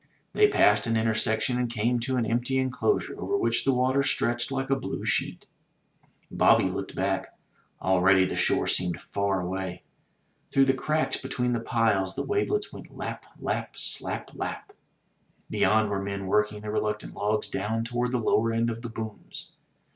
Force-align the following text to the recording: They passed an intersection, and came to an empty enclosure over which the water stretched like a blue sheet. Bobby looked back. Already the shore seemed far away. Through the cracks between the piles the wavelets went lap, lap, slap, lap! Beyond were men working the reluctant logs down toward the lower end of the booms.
They 0.33 0.47
passed 0.47 0.87
an 0.87 0.97
intersection, 0.97 1.59
and 1.59 1.69
came 1.69 1.99
to 1.99 2.17
an 2.17 2.25
empty 2.25 2.57
enclosure 2.57 3.13
over 3.21 3.37
which 3.37 3.63
the 3.65 3.71
water 3.75 4.01
stretched 4.01 4.51
like 4.51 4.71
a 4.71 4.75
blue 4.75 5.05
sheet. 5.05 5.45
Bobby 6.31 6.63
looked 6.71 6.95
back. 6.95 7.37
Already 7.79 8.25
the 8.25 8.35
shore 8.35 8.65
seemed 8.65 8.99
far 8.99 9.41
away. 9.41 9.83
Through 10.51 10.65
the 10.65 10.73
cracks 10.73 11.17
between 11.17 11.53
the 11.53 11.59
piles 11.59 12.15
the 12.15 12.23
wavelets 12.23 12.73
went 12.73 12.89
lap, 12.89 13.27
lap, 13.39 13.77
slap, 13.77 14.31
lap! 14.33 14.73
Beyond 15.51 15.91
were 15.91 16.01
men 16.01 16.25
working 16.25 16.61
the 16.61 16.71
reluctant 16.71 17.13
logs 17.13 17.47
down 17.47 17.83
toward 17.83 18.11
the 18.11 18.17
lower 18.17 18.51
end 18.51 18.71
of 18.71 18.81
the 18.81 18.89
booms. 18.89 19.51